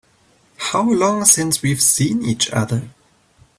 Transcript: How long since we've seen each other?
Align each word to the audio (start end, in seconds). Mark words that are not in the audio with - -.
How 0.57 0.81
long 0.89 1.25
since 1.25 1.61
we've 1.61 1.79
seen 1.79 2.23
each 2.23 2.49
other? 2.49 2.89